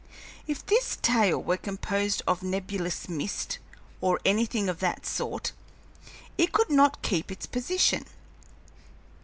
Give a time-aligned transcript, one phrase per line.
[0.47, 3.59] If this tail were composed of nebulous mist,
[4.01, 5.51] or anything of that sort,
[6.39, 8.05] it could not keep its position.